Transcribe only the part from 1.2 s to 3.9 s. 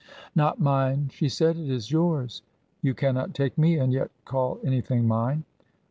said. "It is yours. You cannot take me